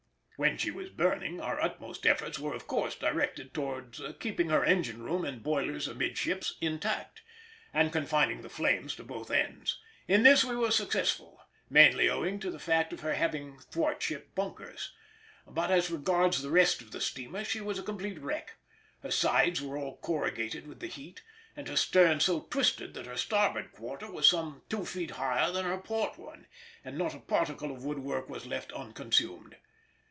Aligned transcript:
When 0.37 0.57
she 0.57 0.71
was 0.71 0.89
burning, 0.89 1.39
our 1.39 1.61
utmost 1.61 2.07
efforts 2.07 2.39
were 2.39 2.55
of 2.55 2.65
course 2.65 2.95
directed 2.95 3.53
towards 3.53 4.01
keeping 4.19 4.49
her 4.49 4.65
engine 4.65 5.03
room 5.03 5.23
and 5.23 5.43
boilers 5.43 5.87
amidships 5.87 6.57
intact, 6.59 7.21
and 7.71 7.91
confining 7.93 8.41
the 8.41 8.49
flames 8.49 8.95
to 8.95 9.03
both 9.03 9.29
ends; 9.29 9.79
in 10.07 10.23
this 10.23 10.43
we 10.43 10.55
were 10.55 10.71
successful, 10.71 11.41
mainly 11.69 12.09
owing 12.09 12.39
to 12.39 12.49
the 12.49 12.57
fact 12.57 12.91
of 12.91 13.01
her 13.01 13.13
having 13.13 13.59
thwart 13.59 14.01
ship 14.01 14.33
bunkers: 14.33 14.91
but 15.45 15.69
as 15.69 15.91
regards 15.91 16.41
the 16.41 16.49
rest 16.49 16.81
of 16.81 16.89
the 16.89 17.01
steamer 17.01 17.43
she 17.43 17.61
was 17.61 17.77
a 17.77 17.83
complete 17.83 18.17
wreck; 18.19 18.55
her 19.03 19.11
sides 19.11 19.61
were 19.61 19.77
all 19.77 19.97
corrugated 19.97 20.65
with 20.65 20.79
the 20.79 20.87
heat, 20.87 21.21
and 21.55 21.67
her 21.67 21.77
stern 21.77 22.19
so 22.19 22.39
twisted 22.41 22.95
that 22.95 23.05
her 23.05 23.15
starboard 23.15 23.71
quarter 23.73 24.09
was 24.11 24.27
some 24.27 24.63
two 24.69 24.85
feet 24.85 25.11
higher 25.11 25.51
than 25.51 25.65
her 25.65 25.77
port 25.77 26.17
one, 26.17 26.47
and 26.83 26.97
not 26.97 27.13
a 27.13 27.19
particle 27.19 27.69
of 27.71 27.83
woodwork 27.85 28.27
was 28.27 28.47
left 28.47 28.71
unconsumed. 28.73 29.55